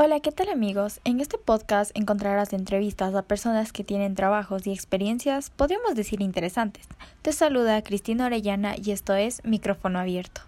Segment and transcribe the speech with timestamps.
[0.00, 1.00] Hola, ¿qué tal amigos?
[1.02, 6.86] En este podcast encontrarás entrevistas a personas que tienen trabajos y experiencias, podríamos decir interesantes.
[7.20, 10.42] Te saluda Cristina Orellana y esto es Micrófono Abierto.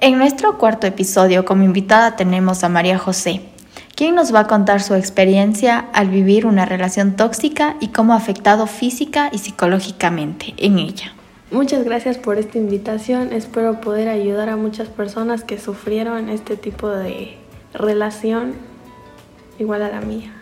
[0.00, 3.40] En nuestro cuarto episodio como invitada tenemos a María José,
[3.96, 8.16] quien nos va a contar su experiencia al vivir una relación tóxica y cómo ha
[8.16, 11.14] afectado física y psicológicamente en ella.
[11.50, 13.32] Muchas gracias por esta invitación.
[13.32, 17.38] Espero poder ayudar a muchas personas que sufrieron este tipo de
[17.74, 18.54] relación
[19.58, 20.32] igual a la mía.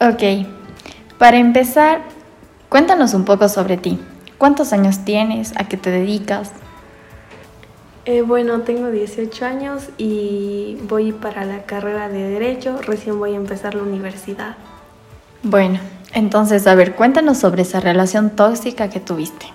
[0.00, 0.46] Ok,
[1.18, 2.00] para empezar,
[2.68, 3.98] cuéntanos un poco sobre ti.
[4.38, 5.52] ¿Cuántos años tienes?
[5.56, 6.52] ¿A qué te dedicas?
[8.06, 12.78] Eh, bueno, tengo 18 años y voy para la carrera de Derecho.
[12.82, 14.56] Recién voy a empezar la universidad.
[15.42, 15.78] Bueno,
[16.14, 19.46] entonces, a ver, cuéntanos sobre esa relación tóxica que tuviste.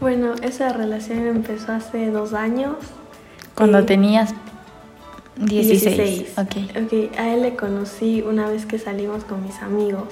[0.00, 2.74] Bueno, esa relación empezó hace dos años.
[3.54, 4.34] Cuando Eh, tenías
[5.40, 5.96] 16.
[5.96, 6.38] 16.
[6.38, 6.56] Ok.
[6.84, 10.08] Ok, a él le conocí una vez que salimos con mis amigos.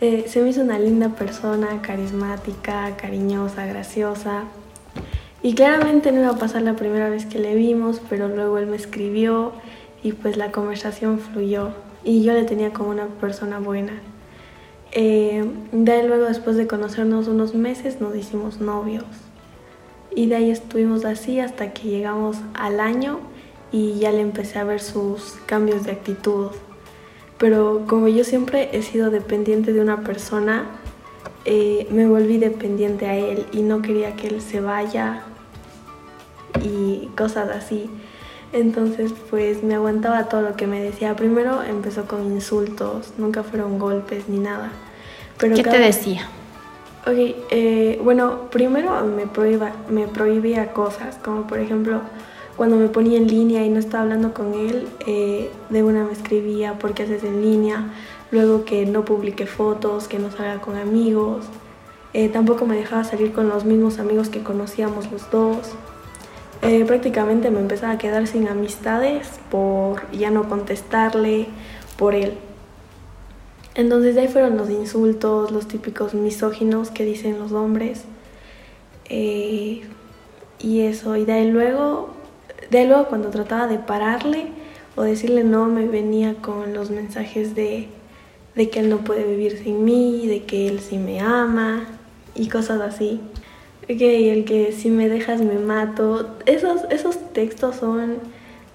[0.00, 4.44] Eh, se me hizo una linda persona, carismática, cariñosa, graciosa.
[5.42, 8.66] Y claramente no iba a pasar la primera vez que le vimos, pero luego él
[8.66, 9.52] me escribió
[10.02, 11.70] y pues la conversación fluyó.
[12.04, 13.94] Y yo le tenía como una persona buena.
[14.92, 19.04] Eh, de ahí luego, después de conocernos unos meses, nos hicimos novios.
[20.14, 23.20] Y de ahí estuvimos así hasta que llegamos al año
[23.72, 26.48] y ya le empecé a ver sus cambios de actitud.
[27.38, 30.64] Pero como yo siempre he sido dependiente de una persona,
[31.44, 35.22] eh, me volví dependiente a él y no quería que él se vaya
[36.62, 37.90] y cosas así.
[38.52, 41.14] Entonces pues me aguantaba todo lo que me decía.
[41.14, 44.70] Primero empezó con insultos, nunca fueron golpes ni nada.
[45.38, 46.28] Pero ¿Qué te decía?
[47.06, 47.14] Ok,
[47.50, 52.00] eh, bueno, primero me, prohíba, me prohibía cosas, como por ejemplo,
[52.56, 56.12] cuando me ponía en línea y no estaba hablando con él, eh, de una me
[56.12, 57.92] escribía, ¿por qué haces en línea?
[58.30, 61.44] Luego que no publique fotos, que no salga con amigos.
[62.14, 65.72] Eh, tampoco me dejaba salir con los mismos amigos que conocíamos los dos.
[66.62, 71.48] Eh, prácticamente me empezaba a quedar sin amistades por ya no contestarle
[71.98, 72.34] por él.
[73.74, 78.04] Entonces de ahí fueron los insultos, los típicos misóginos que dicen los hombres.
[80.58, 82.15] Y eso, y de ahí luego,
[82.70, 84.48] de luego cuando trataba de pararle
[84.96, 87.88] o decirle no, me venía con los mensajes de,
[88.54, 91.84] de que él no puede vivir sin mí, de que él sí me ama
[92.34, 93.20] y cosas así.
[93.84, 96.36] Ok, el que si me dejas me mato.
[96.46, 98.16] Esos, esos textos son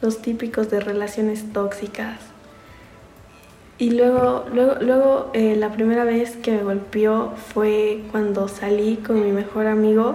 [0.01, 2.19] los típicos de relaciones tóxicas.
[3.77, 9.23] Y luego, luego, luego eh, la primera vez que me golpeó fue cuando salí con
[9.23, 10.13] mi mejor amigo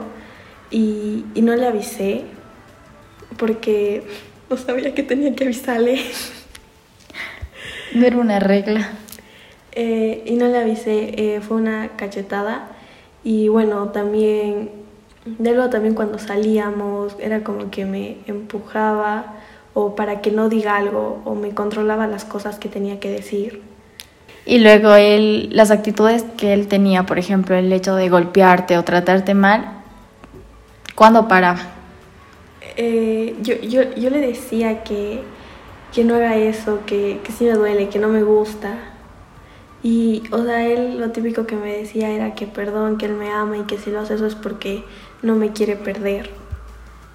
[0.71, 2.25] y, y no le avisé
[3.37, 4.03] porque
[4.51, 6.01] no sabía que tenía que avisarle.
[7.95, 8.91] No era una regla.
[9.73, 12.69] Eh, y no le avisé, eh, fue una cachetada.
[13.23, 14.71] Y bueno, también,
[15.25, 19.35] de luego también cuando salíamos, era como que me empujaba
[19.75, 23.63] o para que no diga algo o me controlaba las cosas que tenía que decir.
[24.47, 28.85] Y luego él, las actitudes que él tenía, por ejemplo, el hecho de golpearte o
[28.85, 29.83] tratarte mal,
[30.95, 31.76] ¿cuándo paraba?
[32.77, 35.23] Eh, yo, yo, yo le decía que,
[35.95, 38.77] que no haga eso, que, que sí me duele, que no me gusta.
[39.83, 43.31] Y, o sea, él lo típico que me decía era que perdón, que él me
[43.31, 44.85] ama y que si lo hace eso es porque
[45.23, 46.31] no me quiere perder.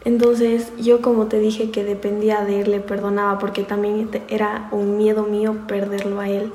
[0.03, 4.97] Entonces, yo como te dije que dependía de él, le perdonaba porque también era un
[4.97, 6.51] miedo mío perderlo a él.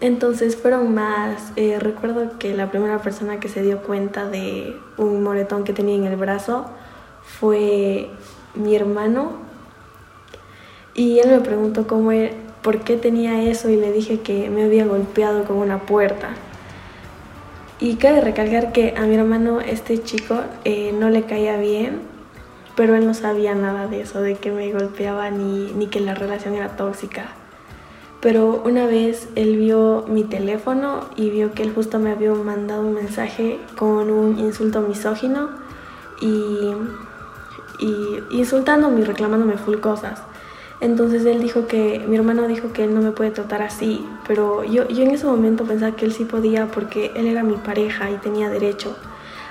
[0.00, 5.22] Entonces fueron más, eh, recuerdo que la primera persona que se dio cuenta de un
[5.22, 6.66] moretón que tenía en el brazo
[7.42, 8.08] fue
[8.54, 9.32] mi hermano
[10.94, 12.32] y él me preguntó cómo era,
[12.62, 16.28] por qué tenía eso y le dije que me había golpeado con una puerta.
[17.80, 22.02] Y cabe recalcar que a mi hermano este chico eh, no le caía bien,
[22.76, 26.14] pero él no sabía nada de eso, de que me golpeaba ni, ni que la
[26.14, 27.32] relación era tóxica.
[28.20, 32.82] Pero una vez él vio mi teléfono y vio que él justo me había mandado
[32.82, 35.48] un mensaje con un insulto misógino
[36.20, 36.72] y,
[37.82, 40.22] y insultándome y reclamándome full cosas.
[40.80, 44.64] Entonces él dijo que, mi hermano dijo que él no me puede tratar así, pero
[44.64, 48.10] yo, yo en ese momento pensaba que él sí podía porque él era mi pareja
[48.10, 48.96] y tenía derecho.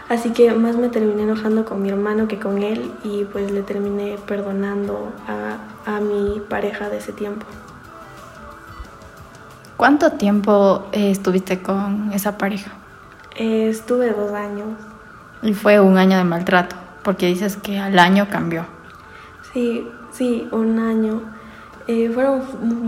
[0.10, 3.62] Así que más me terminé enojando con mi hermano que con él y pues le
[3.62, 7.46] terminé perdonando a, a mi pareja de ese tiempo.
[9.82, 12.72] ¿Cuánto tiempo eh, estuviste con esa pareja?
[13.36, 14.68] Eh, estuve dos años.
[15.42, 18.66] Y fue un año de maltrato, porque dices que al año cambió.
[19.54, 21.22] Sí, sí, un año.
[21.88, 22.42] Eh, fueron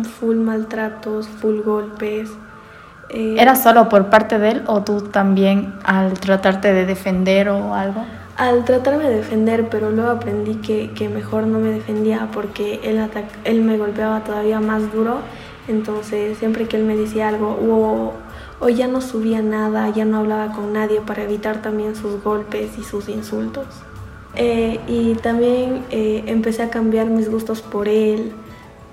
[0.06, 2.32] full maltratos, full golpes.
[3.10, 7.74] Eh, ¿Era solo por parte de él o tú también al tratarte de defender o
[7.74, 8.06] algo?
[8.38, 13.00] Al tratarme de defender, pero luego aprendí que, que mejor no me defendía porque él,
[13.44, 15.18] él me golpeaba todavía más duro.
[15.68, 18.14] Entonces, siempre que él me decía algo, o,
[18.60, 22.78] o ya no subía nada, ya no hablaba con nadie para evitar también sus golpes
[22.78, 23.66] y sus insultos.
[24.36, 28.32] Eh, y también eh, empecé a cambiar mis gustos por él.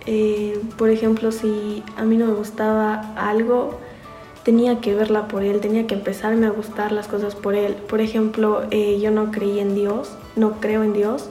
[0.06, 3.78] Eh, por ejemplo, si a mí no me gustaba algo,
[4.42, 7.74] tenía que verla por él, tenía que empezarme a gustar las cosas por él.
[7.74, 11.28] Por ejemplo, yo no creía en Dios, no creo en Dios,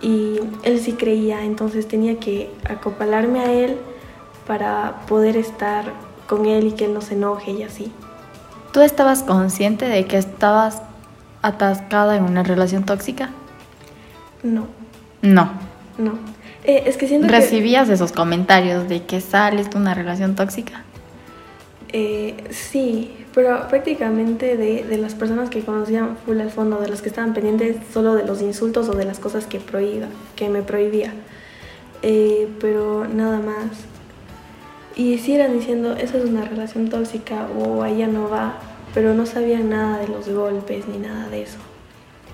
[0.00, 3.76] y él sí creía, entonces tenía que acopalarme a él
[4.46, 5.92] para poder estar
[6.28, 7.92] con él y que él no se enoje y así.
[8.72, 10.82] ¿Tú estabas consciente de que estabas
[11.42, 13.30] atascada en una relación tóxica?
[14.42, 14.66] No.
[15.22, 15.50] No.
[15.98, 16.12] No.
[16.64, 20.84] Eh, es que siento ¿Recibías esos comentarios de que sales de una relación tóxica?
[21.92, 27.08] Eh, sí, pero prácticamente de, las personas que conocían full al fondo, de las que
[27.08, 31.12] estaban pendientes solo de los insultos o de las cosas que prohibía, que me prohibía.
[32.02, 33.86] Eh, pero nada más.
[34.96, 38.58] Y si eran diciendo, esa es una relación tóxica o allá no va,
[38.94, 41.58] pero no sabían nada de los golpes ni nada de eso.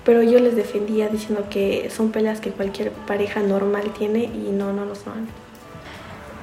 [0.03, 4.71] Pero yo les defendía diciendo que son peleas que cualquier pareja normal tiene y no,
[4.71, 5.27] no lo son.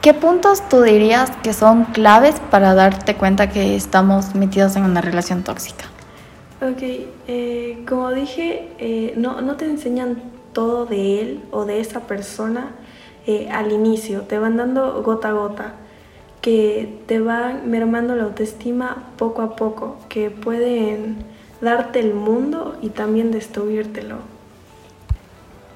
[0.00, 5.00] ¿Qué puntos tú dirías que son claves para darte cuenta que estamos metidos en una
[5.00, 5.84] relación tóxica?
[6.60, 6.82] Ok,
[7.28, 10.20] eh, como dije, eh, no, no te enseñan
[10.52, 12.72] todo de él o de esa persona
[13.26, 15.74] eh, al inicio, te van dando gota a gota
[16.42, 21.24] que te van mermando la autoestima poco a poco, que pueden
[21.60, 24.16] darte el mundo y también destruírtelo.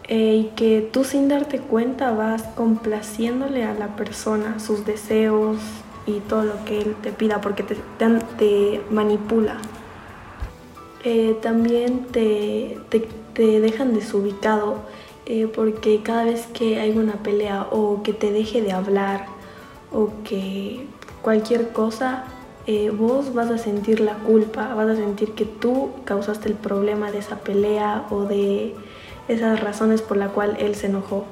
[0.08, 5.56] Eh, y que tú sin darte cuenta vas complaciéndole a la persona sus deseos
[6.06, 7.76] y todo lo que él te pida porque te,
[8.38, 9.56] te, manipula.
[11.04, 12.78] Eh, también te,
[13.34, 14.78] te, dejan desubicado
[15.26, 19.35] eh, porque cada vez que hay una pelea o que te deje de hablar
[19.92, 20.86] o que
[21.22, 22.24] cualquier cosa,
[22.66, 27.10] eh, vos vas a sentir la culpa, vas a sentir que tú causaste el problema
[27.10, 28.74] de esa pelea o de
[29.28, 31.24] esas razones por la cual él se enojó.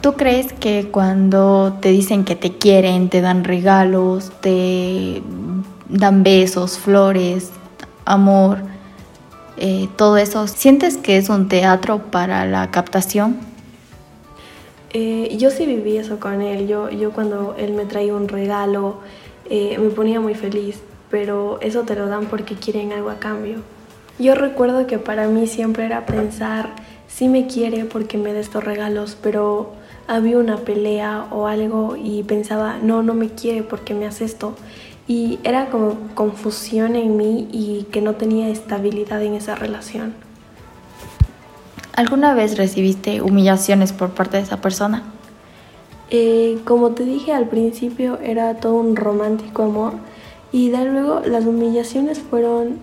[0.00, 5.22] ¿Tú crees que cuando te dicen que te quieren, te dan regalos, te
[5.88, 7.52] dan besos, flores,
[8.04, 8.58] amor,
[9.56, 13.51] eh, todo eso, sientes que es un teatro para la captación?
[14.92, 16.68] Eh, yo sí viví eso con él.
[16.68, 18.98] Yo, yo cuando él me traía un regalo
[19.54, 20.80] eh, me ponía muy feliz,
[21.10, 23.58] pero eso te lo dan porque quieren algo a cambio.
[24.18, 26.70] Yo recuerdo que para mí siempre era pensar,
[27.08, 29.72] sí me quiere porque me da estos regalos, pero
[30.06, 34.54] había una pelea o algo y pensaba, no, no me quiere porque me hace esto.
[35.08, 40.14] Y era como confusión en mí y que no tenía estabilidad en esa relación.
[41.94, 45.02] ¿Alguna vez recibiste humillaciones por parte de esa persona?
[46.10, 49.94] Eh, como te dije al principio, era todo un romántico amor
[50.52, 52.78] y de luego las humillaciones fueron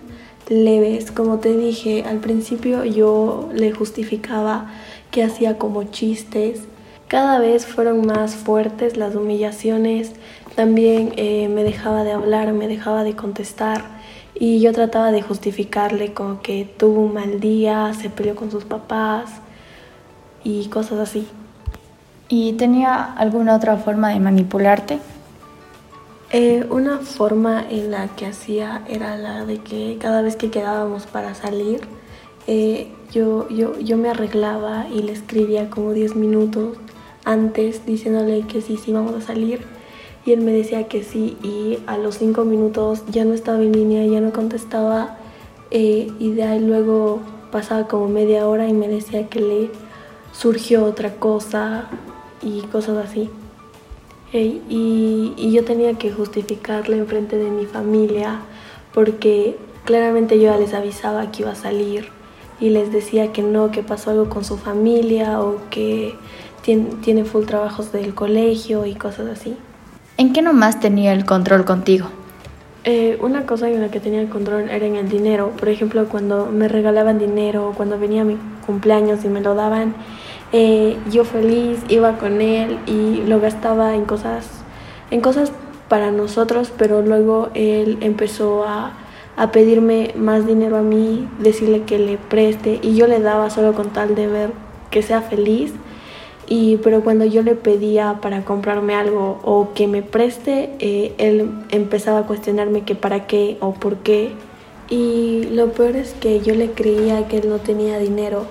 [0.47, 1.11] leves.
[1.11, 4.71] Como te dije al principio, yo le justificaba
[5.09, 6.61] que hacía como chistes.
[7.07, 10.11] Cada vez fueron más fuertes las humillaciones.
[10.55, 13.85] También eh, me dejaba de hablar, me dejaba de contestar
[14.39, 18.63] y yo trataba de justificarle como que tuvo un mal día, se peleó con sus
[18.63, 19.29] papás
[20.45, 21.27] y cosas así.
[22.29, 24.99] ¿Y tenía alguna otra forma de manipularte?
[26.31, 31.05] Eh, una forma en la que hacía era la de que cada vez que quedábamos
[31.05, 31.81] para salir,
[32.47, 36.77] eh, yo, yo, yo me arreglaba y le escribía como 10 minutos
[37.25, 39.65] antes diciéndole que sí, sí vamos a salir
[40.33, 44.05] él me decía que sí y a los cinco minutos ya no estaba en línea,
[44.05, 45.17] ya no contestaba
[45.71, 47.19] eh, y de ahí luego
[47.51, 49.71] pasaba como media hora y me decía que le
[50.31, 51.89] surgió otra cosa
[52.41, 53.29] y cosas así.
[54.31, 58.41] y, yo tenía que justificarle en frente de mi familia
[58.93, 62.09] porque claramente yo ya les avisaba que iba a salir
[62.59, 66.15] y les decía que no, que pasó algo con su familia o que
[66.61, 69.55] tiene, tiene full trabajos del colegio y cosas así.
[70.19, 72.09] ¿En qué nomás tenía el control contigo?
[72.83, 75.53] Eh, una cosa en la que tenía el control era en el dinero.
[75.57, 78.35] Por ejemplo, cuando me regalaban dinero, cuando venía mi
[78.65, 79.95] cumpleaños y me lo daban,
[80.51, 84.45] eh, yo feliz iba con él y lo gastaba en cosas,
[85.09, 85.53] en cosas
[85.87, 88.91] para nosotros, pero luego él empezó a,
[89.37, 93.71] a pedirme más dinero a mí, decirle que le preste y yo le daba solo
[93.71, 94.51] con tal de ver
[94.91, 95.71] que sea feliz
[96.51, 101.51] Y, pero cuando yo le pedía para comprarme algo o que me preste, eh, él
[101.69, 104.31] empezaba a cuestionarme que para qué o por qué.
[104.89, 108.47] Y lo peor es que yo le creía que él no tenía dinero,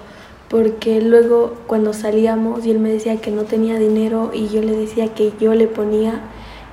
[0.49, 4.77] porque luego cuando salíamos y él me decía que no tenía dinero y yo le
[4.77, 6.21] decía que yo le ponía,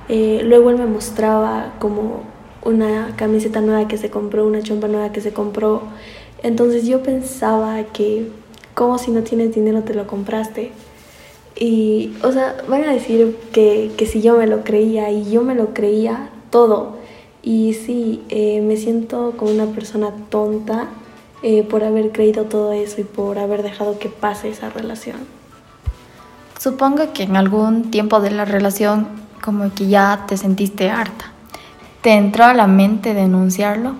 [0.08, 2.22] eh, luego él me mostraba como
[2.62, 5.82] una camiseta nueva que se compró, una chompa nueva que se compró.
[6.44, 8.30] Entonces yo pensaba que,
[8.74, 10.70] como si no tienes dinero te lo compraste?
[11.58, 15.42] Y, o sea, van a decir que, que si yo me lo creía y yo
[15.42, 16.96] me lo creía todo.
[17.42, 20.88] Y sí, eh, me siento como una persona tonta
[21.42, 25.18] eh, por haber creído todo eso y por haber dejado que pase esa relación.
[26.58, 29.06] Supongo que en algún tiempo de la relación
[29.42, 31.26] como que ya te sentiste harta.
[32.02, 33.94] ¿Te entró a la mente denunciarlo?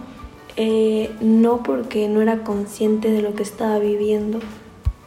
[0.57, 4.41] Eh, no porque no era consciente de lo que estaba viviendo.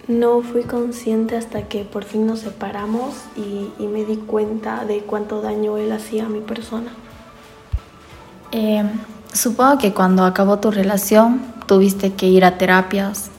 [0.09, 5.39] No fui consciente hasta que por fin nos separamos y, me di cuenta de cuánto
[5.39, 6.91] daño él hacía a mi persona.
[8.51, 8.83] Eh,
[9.31, 13.29] supongo que cuando acabó tu relación tuviste que ir a terapias.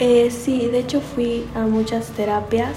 [0.00, 2.74] Eh, sí, de hecho fui a muchas terapias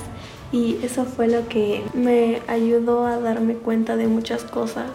[0.52, 4.92] y eso fue lo que me ayudó a darme cuenta de muchas cosas.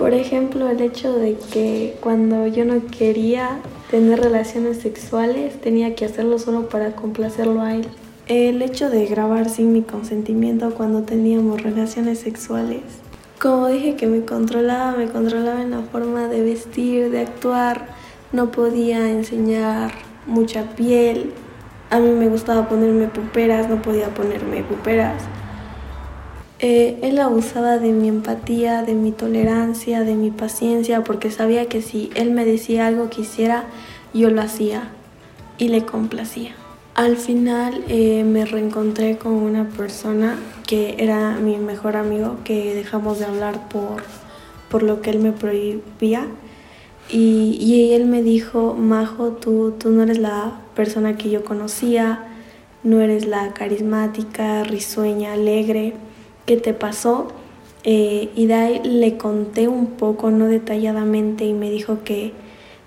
[0.00, 3.58] Por ejemplo, el hecho de que cuando yo no quería
[3.90, 7.86] tener relaciones sexuales, tenía que hacerlo solo para complacerlo a él.
[8.26, 12.80] El hecho de grabar sin mi consentimiento cuando teníamos relaciones sexuales.
[13.38, 17.88] Como dije que me controlaba, me controlaba en la forma de vestir, de actuar.
[18.32, 19.92] No podía enseñar
[20.26, 21.34] mucha piel.
[21.90, 25.24] A mí me gustaba ponerme puperas, no podía ponerme puperas.
[26.62, 31.80] Eh, él abusaba de mi empatía, de mi tolerancia, de mi paciencia, porque sabía que
[31.80, 33.64] si él me decía algo que hiciera,
[34.12, 34.90] yo lo hacía
[35.56, 36.54] y le complacía.
[36.94, 43.20] Al final eh, me reencontré con una persona que era mi mejor amigo, que dejamos
[43.20, 44.02] de hablar por,
[44.68, 46.26] por lo que él me prohibía.
[47.08, 52.26] Y, y, él me dijo, Majo, tú, tú no eres la persona que yo conocía,
[52.84, 55.94] no eres la carismática, risueña, alegre
[56.46, 57.28] qué te pasó.
[57.82, 62.32] Eh, y de le conté un poco, no detalladamente, y me dijo que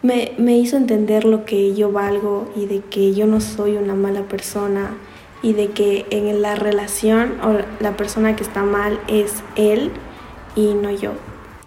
[0.04, 3.96] me, me hizo entender lo que yo valgo y de que yo no soy una
[3.96, 4.92] mala persona
[5.42, 9.92] y de que en la relación o la persona que está mal es él
[10.56, 11.12] y no yo.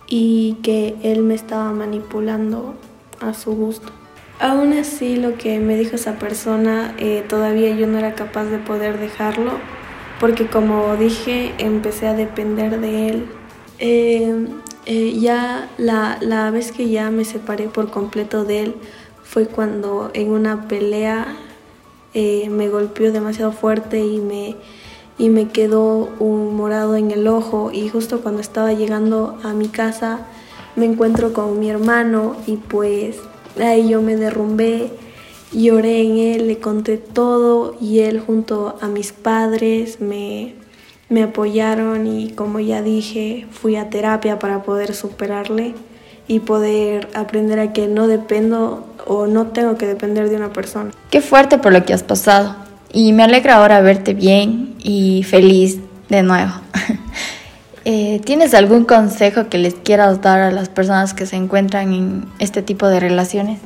[0.09, 2.75] Y que él me estaba manipulando
[3.21, 3.89] a su gusto.
[4.39, 8.59] Aún así, lo que me dijo esa persona, eh, todavía yo no era capaz de
[8.59, 9.53] poder dejarlo
[10.21, 13.27] porque como dije, empecé a depender de él.
[13.79, 14.47] Eh,
[14.87, 18.75] eh, ya la, la, vez que ya me separé por completo de él
[19.23, 21.37] fue cuando en una pelea
[22.15, 24.57] eh, me golpeó demasiado fuerte y me,
[25.19, 29.69] y me quedó un morado en el ojo y justo cuando estaba llegando a mi
[29.69, 30.21] casa
[30.77, 33.17] me encuentro con mi hermano y pues
[33.61, 34.93] ahí yo me derrumbé
[35.53, 40.55] Lloré en él, le conté todo y él junto a mis padres me,
[41.09, 45.75] me apoyaron y como ya dije, fui a terapia para poder superarle
[46.29, 50.91] y poder aprender a que no dependo o no tengo que depender de una persona.
[51.11, 52.57] Qué fuerte por lo que has pasado
[52.93, 56.53] y me alegra ahora verte bien y feliz de nuevo.
[57.89, 62.25] Eh, ¿Tienes algún consejo que les quieras dar a las personas que se encuentran en
[62.41, 63.61] este tipo de relaciones?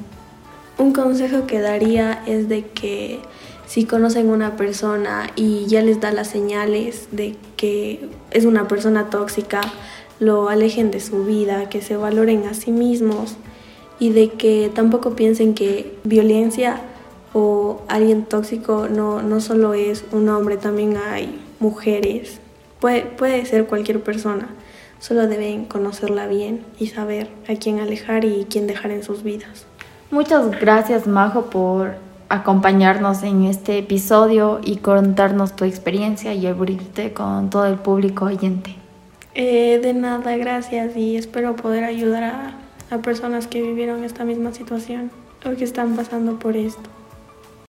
[0.80, 3.18] Un consejo que daría es de que
[3.66, 9.10] si conocen una persona y ya les da las señales de que es una persona
[9.10, 9.60] tóxica,
[10.20, 13.36] lo alejen de su vida, que se valoren a sí mismos
[13.98, 16.80] y de que tampoco piensen que violencia
[17.34, 22.40] o alguien tóxico no, no solo es un hombre, también hay mujeres,
[22.80, 24.48] puede, puede ser cualquier persona,
[24.98, 29.66] solo deben conocerla bien y saber a quién alejar y quién dejar en sus vidas.
[30.10, 31.94] Muchas gracias, Majo, por
[32.28, 38.74] acompañarnos en este episodio y contarnos tu experiencia y abrirte con todo el público oyente.
[39.34, 42.54] Eh, de nada, gracias y espero poder ayudar a,
[42.90, 45.12] a personas que vivieron esta misma situación
[45.46, 46.90] o que están pasando por esto.